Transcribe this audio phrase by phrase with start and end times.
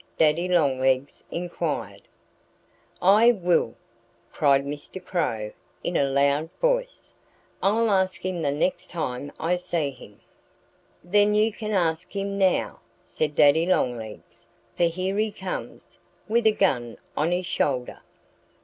[0.17, 2.01] Daddy Longlegs inquired.
[3.03, 3.75] "I will!"
[4.31, 4.99] cried Mr.
[4.99, 5.51] Crow
[5.83, 7.13] in a loud voice.
[7.61, 10.19] "I'll ask him the next time I see him."
[11.03, 16.51] "Then you can ask him now," said Daddy Longlegs, "for here he comes, with a
[16.51, 17.99] gun on his shoulder."